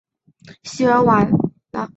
[0.63, 1.31] 西尔瓦内。